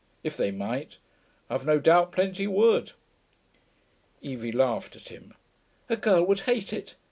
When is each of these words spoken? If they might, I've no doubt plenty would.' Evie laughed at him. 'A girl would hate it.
If 0.23 0.35
they 0.35 0.49
might, 0.49 0.97
I've 1.47 1.63
no 1.63 1.77
doubt 1.79 2.11
plenty 2.11 2.47
would.' 2.47 2.93
Evie 4.23 4.51
laughed 4.51 4.95
at 4.95 5.09
him. 5.09 5.35
'A 5.89 5.97
girl 5.97 6.23
would 6.23 6.39
hate 6.49 6.73
it. 6.73 6.95